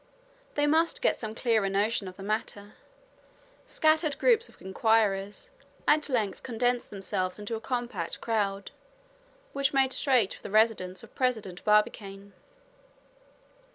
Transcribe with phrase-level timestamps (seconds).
[0.55, 2.73] They must get some clearer notion of the matter.
[3.67, 5.51] Scattered groups of inquirers
[5.87, 8.71] at length condensed themselves into a compact crowd,
[9.53, 12.33] which made straight for the residence of President Barbicane.